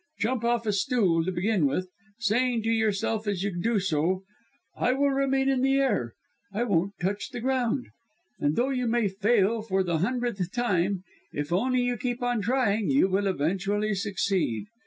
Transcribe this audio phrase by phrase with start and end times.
[0.17, 4.23] Jump off a stool to begin with, saying to yourself as you do so:
[4.75, 6.15] 'I will remain in the air.
[6.51, 7.85] I won't touch the ground,'
[8.39, 12.89] and though you may fail for the hundredth time, if only you keep on trying
[12.89, 14.65] you will eventually succeed.